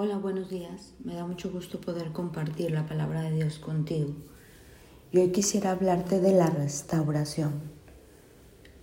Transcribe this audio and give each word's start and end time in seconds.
Hola, 0.00 0.16
buenos 0.16 0.48
días. 0.48 0.94
Me 1.02 1.16
da 1.16 1.26
mucho 1.26 1.50
gusto 1.50 1.80
poder 1.80 2.12
compartir 2.12 2.70
la 2.70 2.86
palabra 2.86 3.22
de 3.22 3.32
Dios 3.32 3.58
contigo. 3.58 4.14
Y 5.10 5.18
hoy 5.18 5.32
quisiera 5.32 5.72
hablarte 5.72 6.20
de 6.20 6.30
la 6.30 6.46
restauración. 6.46 7.62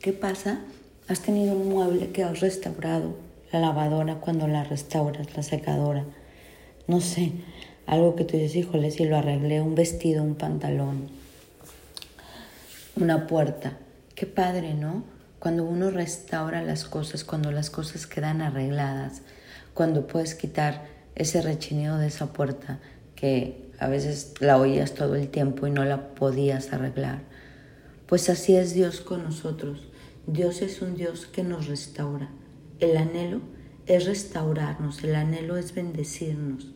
¿Qué 0.02 0.12
pasa? 0.12 0.60
Has 1.08 1.22
tenido 1.22 1.56
un 1.56 1.70
mueble 1.70 2.12
que 2.12 2.26
has 2.26 2.42
restaurado, 2.42 3.16
la 3.54 3.62
lavadora 3.62 4.16
cuando 4.16 4.46
la 4.50 4.66
restauras, 4.66 5.38
la 5.38 5.44
secadora. 5.44 6.04
No 6.86 7.00
sé, 7.00 7.32
algo 7.86 8.18
que 8.18 8.26
tú 8.26 8.36
dices, 8.36 8.58
híjole, 8.58 8.92
si 8.92 9.06
lo 9.06 9.16
arreglé, 9.16 9.62
un 9.62 9.74
vestido, 9.74 10.22
un 10.22 10.36
pantalón, 10.36 11.08
una 12.98 13.26
puerta. 13.26 13.78
Qué 14.16 14.26
padre, 14.26 14.74
¿no? 14.74 15.06
Cuando 15.40 15.64
uno 15.64 15.92
restaura 15.92 16.62
las 16.62 16.84
cosas, 16.84 17.24
cuando 17.24 17.54
las 17.54 17.70
cosas 17.70 18.06
quedan 18.06 18.42
arregladas, 18.42 19.22
cuando 19.74 20.08
puedes 20.08 20.36
quitar 20.36 20.95
ese 21.16 21.42
rechinido 21.42 21.98
de 21.98 22.08
esa 22.08 22.34
puerta 22.34 22.80
que 23.16 23.72
a 23.80 23.88
veces 23.88 24.34
la 24.40 24.58
oías 24.58 24.94
todo 24.94 25.16
el 25.16 25.30
tiempo 25.30 25.68
y 25.68 25.72
no 25.72 25.86
la 25.86 26.14
podías 26.16 26.72
arreglar. 26.74 27.24
Pues 28.06 28.30
así 28.30 28.56
es 28.56 28.74
Dios 28.74 29.02
con 29.02 29.24
nosotros. 29.24 29.88
Dios 30.28 30.62
es 30.62 30.82
un 30.82 30.96
Dios 30.96 31.26
que 31.26 31.44
nos 31.44 31.68
restaura. 31.68 32.30
El 32.80 32.98
anhelo 32.98 33.42
es 33.88 34.06
restaurarnos, 34.06 35.04
el 35.04 35.16
anhelo 35.16 35.58
es 35.58 35.74
bendecirnos. 35.74 36.72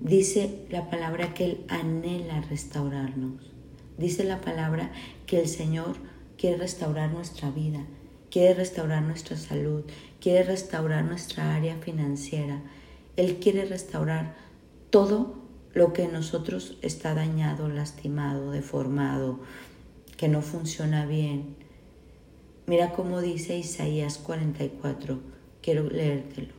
Dice 0.00 0.66
la 0.70 0.90
palabra 0.90 1.34
que 1.34 1.44
Él 1.44 1.64
anhela 1.68 2.40
restaurarnos. 2.42 3.50
Dice 3.98 4.24
la 4.24 4.40
palabra 4.40 4.92
que 5.26 5.40
el 5.40 5.48
Señor 5.48 5.96
quiere 6.36 6.58
restaurar 6.58 7.10
nuestra 7.10 7.50
vida, 7.50 7.84
quiere 8.30 8.54
restaurar 8.54 9.02
nuestra 9.02 9.36
salud, 9.36 9.84
quiere 10.20 10.42
restaurar 10.42 11.04
nuestra 11.04 11.54
área 11.56 11.76
financiera, 11.76 12.60
él 13.16 13.36
quiere 13.36 13.64
restaurar 13.64 14.36
todo 14.90 15.34
lo 15.74 15.92
que 15.92 16.04
en 16.04 16.12
nosotros 16.12 16.78
está 16.82 17.14
dañado, 17.14 17.68
lastimado, 17.68 18.50
deformado, 18.50 19.40
que 20.16 20.28
no 20.28 20.42
funciona 20.42 21.06
bien. 21.06 21.56
Mira 22.66 22.92
cómo 22.92 23.20
dice 23.20 23.58
Isaías 23.58 24.18
44, 24.18 25.20
quiero 25.62 25.84
leértelo. 25.84 26.54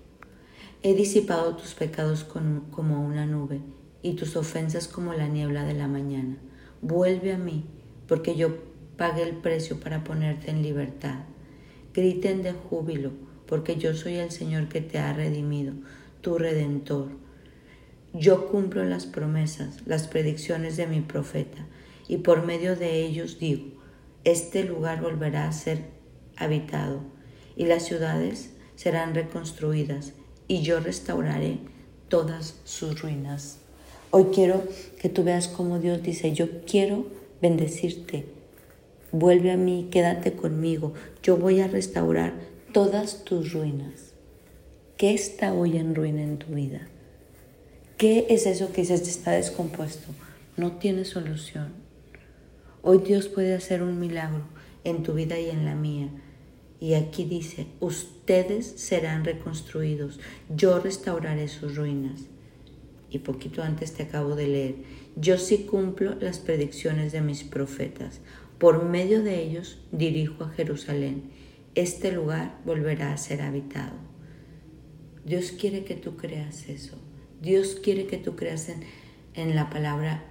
He 0.84 0.94
disipado 0.94 1.56
tus 1.56 1.74
pecados 1.74 2.24
como 2.24 3.06
una 3.06 3.26
nube 3.26 3.62
y 4.04 4.14
tus 4.14 4.36
ofensas 4.36 4.88
como 4.88 5.14
la 5.14 5.28
niebla 5.28 5.64
de 5.64 5.74
la 5.74 5.88
mañana. 5.88 6.38
Vuelve 6.82 7.34
a 7.34 7.38
mí, 7.38 7.66
porque 8.08 8.36
yo 8.36 8.56
pagué 8.96 9.24
el 9.24 9.36
precio 9.38 9.80
para 9.80 10.04
ponerte 10.04 10.52
en 10.52 10.62
libertad. 10.62 11.26
Griten 11.94 12.44
de 12.44 12.54
júbilo, 12.54 13.12
porque 13.48 13.78
yo 13.78 13.96
soy 13.96 14.16
el 14.16 14.30
Señor 14.30 14.70
que 14.70 14.82
te 14.82 15.00
ha 15.00 15.14
redimido 15.14 15.74
tu 16.28 16.38
redentor. 16.38 17.08
Yo 18.12 18.50
cumplo 18.50 18.84
las 18.84 19.06
promesas, 19.06 19.78
las 19.86 20.10
predicciones 20.10 20.76
de 20.76 20.86
mi 20.86 21.00
profeta, 21.00 21.66
y 22.10 22.18
por 22.18 22.46
medio 22.46 22.76
de 22.76 23.02
ellos 23.06 23.40
digo, 23.40 23.68
este 24.26 24.66
lugar 24.66 25.00
volverá 25.00 25.48
a 25.48 25.54
ser 25.54 25.86
habitado, 26.36 27.00
y 27.56 27.64
las 27.64 27.86
ciudades 27.86 28.50
serán 28.76 29.16
reconstruidas, 29.16 30.12
y 30.50 30.64
yo 30.64 30.82
restauraré 30.82 31.60
todas 32.10 32.60
sus 32.66 33.02
ruinas. 33.02 33.60
Hoy 34.12 34.26
quiero 34.34 34.66
que 35.00 35.08
tú 35.08 35.24
veas 35.24 35.48
cómo 35.48 35.80
Dios 35.80 36.04
dice, 36.04 36.34
yo 36.34 36.66
quiero 36.66 37.08
bendecirte, 37.42 38.26
vuelve 39.14 39.52
a 39.52 39.56
mí, 39.56 39.88
quédate 39.92 40.34
conmigo, 40.34 40.94
yo 41.24 41.38
voy 41.38 41.62
a 41.62 41.70
restaurar 41.70 42.34
todas 42.74 43.24
tus 43.24 43.54
ruinas. 43.54 44.17
¿Qué 44.98 45.14
está 45.14 45.54
hoy 45.54 45.78
en 45.78 45.94
ruina 45.94 46.24
en 46.24 46.40
tu 46.40 46.56
vida? 46.56 46.88
¿Qué 47.98 48.26
es 48.32 48.48
eso 48.48 48.72
que 48.72 48.82
dices 48.82 49.08
está 49.08 49.30
descompuesto? 49.30 50.08
No 50.56 50.78
tiene 50.78 51.06
solución. 51.06 51.68
Hoy 52.82 52.98
Dios 53.06 53.28
puede 53.28 53.54
hacer 53.54 53.84
un 53.84 54.00
milagro 54.00 54.42
en 54.84 55.04
tu 55.04 55.14
vida 55.14 55.40
y 55.40 55.52
en 55.52 55.66
la 55.66 55.76
mía. 55.76 56.10
Y 56.80 56.96
aquí 56.96 57.26
dice, 57.26 57.68
ustedes 57.80 58.66
serán 58.66 59.24
reconstruidos, 59.24 60.20
yo 60.50 60.80
restauraré 60.80 61.48
sus 61.48 61.76
ruinas. 61.76 62.22
Y 63.12 63.20
poquito 63.20 63.62
antes 63.62 63.94
te 63.94 64.02
acabo 64.02 64.36
de 64.36 64.48
leer, 64.48 64.76
yo 65.16 65.38
sí 65.38 65.68
cumplo 65.70 66.16
las 66.20 66.40
predicciones 66.40 67.12
de 67.12 67.22
mis 67.22 67.44
profetas. 67.44 68.20
Por 68.58 68.84
medio 68.84 69.22
de 69.22 69.44
ellos 69.44 69.78
dirijo 69.92 70.44
a 70.44 70.50
Jerusalén. 70.50 71.30
Este 71.76 72.12
lugar 72.12 72.58
volverá 72.66 73.14
a 73.14 73.18
ser 73.18 73.44
habitado. 73.44 74.17
Dios 75.28 75.52
quiere 75.52 75.84
que 75.84 75.96
tú 75.96 76.16
creas 76.16 76.70
eso. 76.70 76.96
Dios 77.42 77.76
quiere 77.84 78.08
que 78.08 78.18
tú 78.18 78.38
creas 78.38 78.70
en, 78.70 79.56
la 79.56 79.70
palabra 79.70 80.24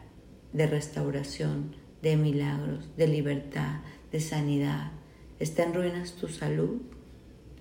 de 0.55 0.67
restauración, 0.67 1.77
de 2.01 2.17
milagros, 2.17 2.89
de 2.97 3.07
libertad, 3.07 3.81
de 4.11 4.21
sanidad. 4.21 4.93
¿Está 5.39 5.65
en 5.65 5.75
ruinas 5.75 6.13
tu 6.13 6.29
salud? 6.29 6.81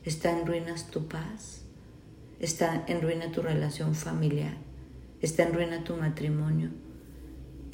¿Está 0.05 0.31
en 0.31 0.47
ruinas 0.47 0.89
tu 0.89 1.09
paz? 1.09 1.63
¿Está 2.39 2.85
en 2.87 3.01
ruina 3.01 3.29
tu 3.33 3.41
relación 3.41 3.95
familiar? 3.95 4.55
¿Está 5.21 5.43
en 5.43 5.55
ruina 5.55 5.83
tu 5.83 5.97
matrimonio? 5.97 6.69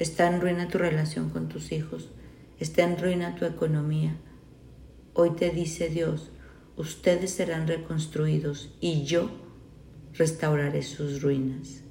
¿Está 0.00 0.26
en 0.26 0.40
ruina 0.40 0.66
tu 0.66 0.78
relación 0.78 1.30
con 1.30 1.48
tus 1.48 1.70
hijos? 1.70 2.08
¿Está 2.58 2.82
en 2.82 2.98
ruina 2.98 3.36
tu 3.36 3.44
economía? 3.44 4.16
Hoy 5.14 5.36
te 5.36 5.50
dice 5.50 5.88
Dios, 5.88 6.32
ustedes 6.76 7.30
serán 7.30 7.68
reconstruidos 7.68 8.74
y 8.80 9.04
yo 9.04 9.41
restauraré 10.14 10.82
sus 10.82 11.22
ruinas. 11.22 11.82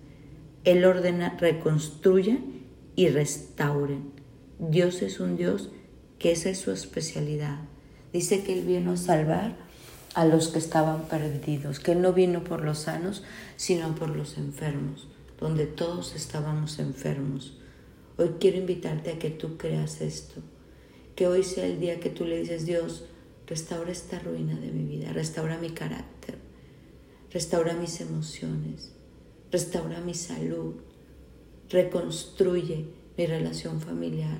Él 0.64 0.86
ordena 0.86 1.38
reconstruyan 1.40 2.62
y 2.96 3.08
restauren. 3.10 4.12
Dios 4.60 5.02
es 5.02 5.20
un 5.20 5.38
Dios 5.38 5.70
que 6.20 6.32
esa 6.32 6.50
es 6.50 6.60
su 6.60 6.72
especialidad. 6.72 7.60
Dice 8.14 8.44
que 8.44 8.54
Él 8.54 8.66
vino 8.66 8.92
a 8.92 8.98
salvar 8.98 9.56
a 10.14 10.26
los 10.26 10.50
que 10.50 10.60
estaban 10.60 11.08
perdidos, 11.08 11.80
que 11.80 11.94
Él 11.94 12.02
no 12.02 12.14
vino 12.14 12.44
por 12.44 12.64
los 12.64 12.80
sanos, 12.80 13.24
sino 13.56 13.96
por 13.96 14.10
los 14.10 14.38
enfermos, 14.38 15.08
donde 15.40 15.66
todos 15.66 16.16
estábamos 16.16 16.78
enfermos. 16.78 17.58
Hoy 18.18 18.36
quiero 18.40 18.58
invitarte 18.58 19.12
a 19.12 19.18
que 19.18 19.32
tú 19.32 19.58
creas 19.58 20.02
esto, 20.02 20.42
que 21.16 21.26
hoy 21.26 21.44
sea 21.44 21.66
el 21.66 21.80
día 21.80 22.00
que 22.00 22.12
tú 22.12 22.26
le 22.26 22.40
dices, 22.40 22.68
Dios, 22.68 23.06
restaura 23.48 23.92
esta 23.92 24.20
ruina 24.20 24.56
de 24.60 24.72
mi 24.72 24.86
vida, 24.86 25.12
restaura 25.12 25.58
mi 25.58 25.72
carácter, 25.72 26.21
restaura 27.32 27.74
mis 27.74 28.02
emociones, 28.02 28.92
restaura 29.52 30.02
mi 30.02 30.14
salud, 30.14 30.76
reconstruye 31.70 32.88
mi 33.18 33.26
relación 33.26 33.80
familiar, 33.80 34.40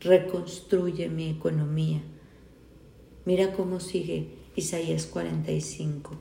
reconstruye 0.00 1.08
mi 1.08 1.30
economía. 1.30 2.02
Mira 3.24 3.52
cómo 3.52 3.78
sigue 3.78 4.30
Isaías 4.56 5.06
45. 5.06 6.16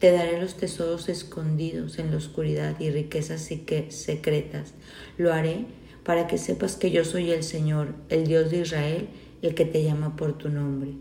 Te 0.00 0.10
daré 0.10 0.40
los 0.40 0.56
tesoros 0.56 1.08
escondidos 1.08 1.98
en 1.98 2.10
la 2.10 2.16
oscuridad 2.16 2.80
y 2.80 2.90
riquezas 2.90 3.42
secretas. 3.42 4.74
Lo 5.16 5.32
haré 5.32 5.66
para 6.04 6.26
que 6.26 6.38
sepas 6.38 6.74
que 6.74 6.90
yo 6.90 7.04
soy 7.04 7.30
el 7.30 7.44
Señor, 7.44 7.94
el 8.08 8.26
Dios 8.26 8.50
de 8.50 8.62
Israel, 8.62 9.08
el 9.42 9.54
que 9.54 9.66
te 9.66 9.84
llama 9.84 10.16
por 10.16 10.36
tu 10.36 10.48
nombre. 10.48 10.94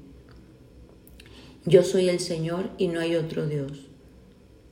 Yo 1.66 1.84
soy 1.84 2.10
el 2.10 2.20
Señor 2.20 2.70
y 2.78 2.90
no 2.90 3.00
hay 3.00 3.16
otro 3.16 3.48
Dios 3.48 3.89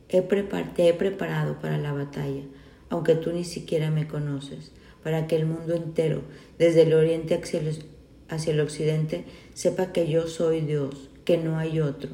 te 0.08 0.88
he 0.88 0.94
preparado 0.94 1.60
para 1.60 1.78
la 1.78 1.92
batalla, 1.92 2.44
aunque 2.90 3.16
tú 3.16 3.32
ni 3.32 3.44
siquiera 3.44 3.92
me 3.92 4.08
conoces, 4.08 4.72
para 5.04 5.28
que 5.28 5.36
el 5.36 5.46
mundo 5.46 5.76
entero, 5.76 6.22
desde 6.58 6.84
el 6.84 6.94
oriente 6.94 7.36
hacia 7.36 7.60
el, 7.60 7.84
hacia 8.30 8.54
el 8.54 8.62
occidente, 8.62 9.26
sepa 9.54 9.92
que 9.92 10.10
yo 10.10 10.28
soy 10.28 10.62
Dios, 10.62 11.10
que 11.26 11.38
no 11.38 11.58
hay 11.58 11.82
otro. 11.82 12.12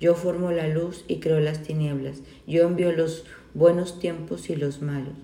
Yo 0.00 0.14
formo 0.14 0.50
la 0.50 0.68
luz 0.68 1.04
y 1.08 1.20
creo 1.20 1.40
las 1.40 1.62
tinieblas. 1.62 2.22
Yo 2.46 2.66
envío 2.66 2.92
los 2.92 3.24
buenos 3.54 3.98
tiempos 3.98 4.50
y 4.50 4.56
los 4.56 4.82
malos. 4.82 5.14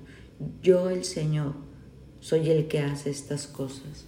Yo, 0.62 0.88
el 0.90 1.04
Señor, 1.04 1.54
soy 2.20 2.50
el 2.50 2.68
que 2.68 2.80
hace 2.80 3.10
estas 3.10 3.46
cosas. 3.46 4.06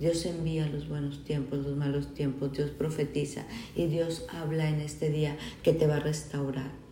Dios 0.00 0.26
envía 0.26 0.66
los 0.66 0.88
buenos 0.88 1.24
tiempos, 1.24 1.60
los 1.60 1.76
malos 1.76 2.14
tiempos, 2.14 2.52
Dios 2.52 2.70
profetiza 2.70 3.46
y 3.76 3.86
Dios 3.86 4.26
habla 4.28 4.68
en 4.68 4.80
este 4.80 5.08
día 5.10 5.36
que 5.62 5.72
te 5.72 5.86
va 5.86 5.96
a 5.96 6.00
restaurar 6.00 6.83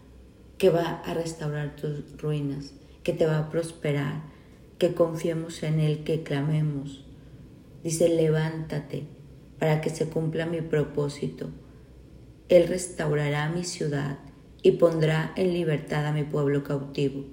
que 0.58 0.70
va 0.70 1.00
a 1.04 1.14
restaurar 1.14 1.76
tus 1.76 2.20
ruinas, 2.20 2.74
que 3.02 3.12
te 3.12 3.26
va 3.26 3.38
a 3.38 3.50
prosperar, 3.50 4.22
que 4.78 4.94
confiemos 4.94 5.62
en 5.62 5.80
Él, 5.80 6.04
que 6.04 6.22
clamemos. 6.22 7.04
Dice, 7.82 8.08
levántate 8.08 9.06
para 9.58 9.80
que 9.80 9.90
se 9.90 10.08
cumpla 10.08 10.46
mi 10.46 10.60
propósito. 10.60 11.50
Él 12.48 12.68
restaurará 12.68 13.48
mi 13.48 13.64
ciudad 13.64 14.18
y 14.62 14.72
pondrá 14.72 15.32
en 15.36 15.52
libertad 15.52 16.06
a 16.06 16.12
mi 16.12 16.24
pueblo 16.24 16.62
cautivo, 16.64 17.24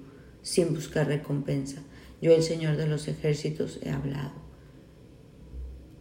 sin 0.42 0.74
buscar 0.74 1.06
recompensa. 1.06 1.82
Yo, 2.20 2.32
el 2.32 2.42
Señor 2.42 2.76
de 2.76 2.86
los 2.86 3.08
ejércitos, 3.08 3.78
he 3.82 3.90
hablado. 3.90 4.32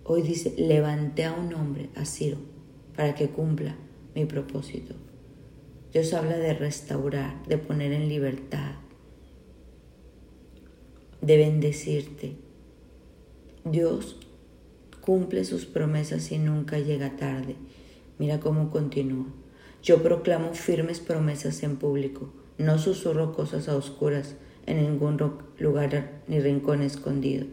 Hoy 0.04 0.24
dice, 0.24 0.54
levanté 0.57 1.25
a 1.25 1.33
un 1.33 1.54
hombre, 1.54 1.89
a 1.95 2.04
para 2.95 3.15
que 3.15 3.30
cumpla 3.30 3.75
mi 4.15 4.25
propósito. 4.25 4.95
Dios 5.91 6.13
habla 6.13 6.38
de 6.38 6.53
restaurar, 6.53 7.44
de 7.47 7.57
poner 7.57 7.91
en 7.94 8.09
libertad, 8.09 8.74
de 11.19 11.38
bendecirte. 11.38 12.36
Dios 13.65 14.18
cumple 15.01 15.45
sus 15.45 15.65
promesas 15.65 16.31
y 16.31 16.38
nunca 16.38 16.77
llega 16.77 17.18
tarde. 17.18 17.56
Mira 18.19 18.39
cómo 18.39 18.69
continúa. 18.69 19.25
Yo 19.81 20.03
proclamo 20.03 20.53
firmes 20.53 21.00
promesas 21.00 21.63
en 21.63 21.77
público, 21.77 22.31
no 22.59 22.77
susurro 22.77 23.33
cosas 23.33 23.68
a 23.68 23.75
oscuras 23.75 24.36
en 24.68 24.83
ningún 24.83 25.18
lugar 25.57 26.21
ni 26.27 26.39
rincón 26.39 26.83
escondido. 26.83 27.47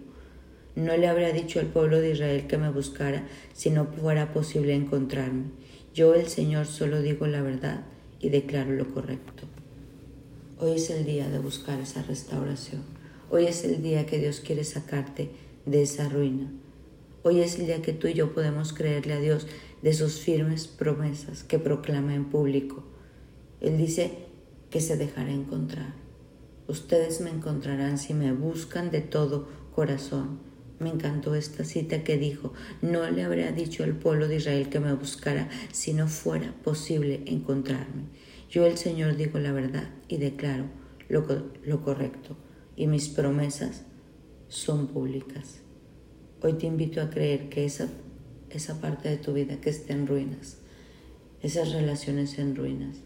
No 0.74 0.94
le 0.94 1.08
habría 1.08 1.32
dicho 1.32 1.58
al 1.58 1.68
pueblo 1.68 2.02
de 2.02 2.10
Israel 2.10 2.46
que 2.46 2.58
me 2.58 2.68
buscara 2.68 3.26
si 3.54 3.70
no 3.70 3.86
fuera 3.86 4.34
posible 4.34 4.74
encontrarme. 4.74 5.44
Yo, 5.94 6.12
el 6.12 6.26
Señor, 6.26 6.66
solo 6.66 7.00
digo 7.00 7.26
la 7.26 7.40
verdad 7.40 7.86
y 8.20 8.30
declaro 8.30 8.72
lo 8.72 8.92
correcto. 8.92 9.44
Hoy 10.58 10.72
es 10.72 10.90
el 10.90 11.04
día 11.04 11.28
de 11.28 11.38
buscar 11.38 11.80
esa 11.80 12.02
restauración. 12.02 12.82
Hoy 13.30 13.46
es 13.46 13.64
el 13.64 13.82
día 13.82 14.06
que 14.06 14.18
Dios 14.18 14.40
quiere 14.40 14.64
sacarte 14.64 15.30
de 15.66 15.82
esa 15.82 16.08
ruina. 16.08 16.50
Hoy 17.22 17.40
es 17.40 17.58
el 17.58 17.66
día 17.66 17.82
que 17.82 17.92
tú 17.92 18.06
y 18.06 18.14
yo 18.14 18.32
podemos 18.32 18.72
creerle 18.72 19.14
a 19.14 19.20
Dios 19.20 19.46
de 19.82 19.92
sus 19.92 20.20
firmes 20.20 20.66
promesas 20.66 21.42
que 21.42 21.58
proclama 21.58 22.14
en 22.14 22.26
público. 22.26 22.84
Él 23.60 23.76
dice 23.76 24.12
que 24.70 24.80
se 24.80 24.96
dejará 24.96 25.30
encontrar. 25.30 25.94
Ustedes 26.68 27.20
me 27.20 27.30
encontrarán 27.30 27.98
si 27.98 28.14
me 28.14 28.32
buscan 28.32 28.90
de 28.90 29.00
todo 29.00 29.48
corazón. 29.74 30.38
Me 30.78 30.90
encantó 30.90 31.34
esta 31.34 31.64
cita 31.64 32.04
que 32.04 32.18
dijo, 32.18 32.52
no 32.82 33.08
le 33.10 33.24
habría 33.24 33.50
dicho 33.50 33.82
al 33.82 33.94
pueblo 33.94 34.28
de 34.28 34.36
Israel 34.36 34.68
que 34.68 34.78
me 34.78 34.92
buscara 34.92 35.48
si 35.72 35.94
no 35.94 36.06
fuera 36.06 36.52
posible 36.62 37.22
encontrarme. 37.24 38.04
Yo 38.50 38.66
el 38.66 38.76
Señor 38.76 39.16
digo 39.16 39.38
la 39.38 39.52
verdad 39.52 39.88
y 40.08 40.18
declaro 40.18 40.64
lo, 41.08 41.26
lo 41.64 41.82
correcto 41.82 42.36
y 42.76 42.86
mis 42.86 43.08
promesas 43.08 43.84
son 44.48 44.88
públicas. 44.88 45.60
Hoy 46.42 46.52
te 46.54 46.66
invito 46.66 47.00
a 47.00 47.08
creer 47.08 47.48
que 47.48 47.64
esa, 47.64 47.88
esa 48.50 48.78
parte 48.78 49.08
de 49.08 49.16
tu 49.16 49.32
vida 49.32 49.60
que 49.62 49.70
está 49.70 49.94
en 49.94 50.06
ruinas, 50.06 50.58
esas 51.40 51.72
relaciones 51.72 52.38
en 52.38 52.54
ruinas, 52.54 52.98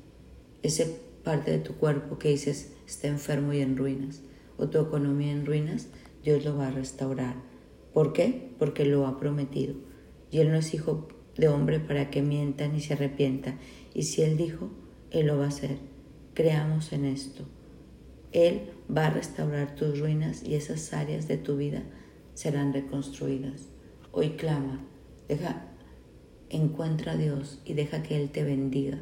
esa 0.64 0.84
parte 1.22 1.52
de 1.52 1.58
tu 1.58 1.74
cuerpo 1.74 2.18
que 2.18 2.30
dices 2.30 2.72
está 2.86 3.06
enfermo 3.06 3.52
y 3.52 3.60
en 3.60 3.76
ruinas, 3.76 4.22
o 4.58 4.68
tu 4.68 4.80
economía 4.80 5.30
en 5.30 5.46
ruinas, 5.46 5.86
Dios 6.24 6.44
lo 6.44 6.56
va 6.56 6.66
a 6.66 6.72
restaurar 6.72 7.36
¿Por 7.92 8.12
qué? 8.12 8.52
Porque 8.58 8.84
lo 8.84 9.06
ha 9.06 9.18
prometido. 9.18 9.74
Y 10.30 10.38
Él 10.38 10.50
no 10.50 10.58
es 10.58 10.74
hijo 10.74 11.08
de 11.36 11.48
hombre 11.48 11.80
para 11.80 12.10
que 12.10 12.22
mienta 12.22 12.68
ni 12.68 12.80
se 12.80 12.94
arrepienta. 12.94 13.58
Y 13.94 14.04
si 14.04 14.22
Él 14.22 14.36
dijo, 14.36 14.70
Él 15.10 15.26
lo 15.26 15.38
va 15.38 15.46
a 15.46 15.48
hacer. 15.48 15.78
Creamos 16.34 16.92
en 16.92 17.04
esto. 17.04 17.44
Él 18.32 18.70
va 18.94 19.06
a 19.06 19.10
restaurar 19.10 19.74
tus 19.74 19.98
ruinas 19.98 20.44
y 20.44 20.54
esas 20.54 20.92
áreas 20.92 21.26
de 21.26 21.36
tu 21.36 21.56
vida 21.56 21.82
serán 22.34 22.72
reconstruidas. 22.72 23.68
Hoy 24.12 24.30
clama, 24.30 24.80
deja, 25.28 25.66
encuentra 26.48 27.12
a 27.12 27.16
Dios 27.16 27.60
y 27.64 27.74
deja 27.74 28.02
que 28.02 28.20
Él 28.20 28.30
te 28.30 28.44
bendiga 28.44 29.00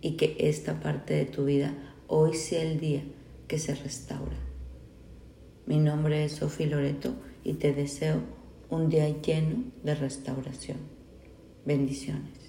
y 0.00 0.12
que 0.12 0.36
esta 0.38 0.80
parte 0.80 1.14
de 1.14 1.26
tu 1.26 1.44
vida 1.44 1.74
hoy 2.06 2.34
sea 2.34 2.62
el 2.62 2.80
día 2.80 3.02
que 3.48 3.58
se 3.58 3.74
restaura. 3.74 4.36
Mi 5.66 5.78
nombre 5.78 6.24
es 6.24 6.32
Sofía 6.32 6.68
Loreto 6.68 7.14
y 7.48 7.54
te 7.54 7.72
deseo 7.72 8.20
un 8.68 8.90
día 8.90 9.08
lleno 9.22 9.64
de 9.82 9.94
restauración. 9.94 10.76
Bendiciones. 11.64 12.47